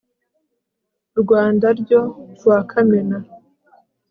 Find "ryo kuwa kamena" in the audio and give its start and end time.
1.79-3.17